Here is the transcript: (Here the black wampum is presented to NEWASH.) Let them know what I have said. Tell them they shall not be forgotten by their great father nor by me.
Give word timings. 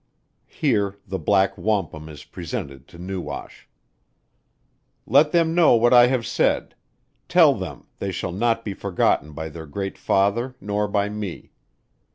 (Here 0.47 0.95
the 1.05 1.19
black 1.19 1.55
wampum 1.59 2.09
is 2.09 2.23
presented 2.23 2.87
to 2.87 2.97
NEWASH.) 2.97 3.69
Let 5.05 5.31
them 5.31 5.53
know 5.53 5.75
what 5.75 5.93
I 5.93 6.07
have 6.07 6.25
said. 6.25 6.73
Tell 7.29 7.53
them 7.53 7.85
they 7.99 8.11
shall 8.11 8.31
not 8.31 8.65
be 8.65 8.73
forgotten 8.73 9.33
by 9.33 9.47
their 9.49 9.67
great 9.67 9.99
father 9.99 10.55
nor 10.59 10.87
by 10.87 11.09
me. 11.09 11.51